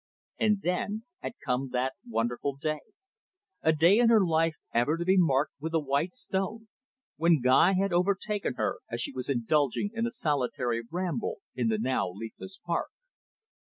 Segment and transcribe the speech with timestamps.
[0.39, 2.79] And then had come that wonderful day,
[3.61, 6.69] a day in her life ever to be marked with a white stone,
[7.17, 11.77] when Guy had overtaken her as she was indulging in a solitary ramble in the
[11.77, 12.89] now leafless park.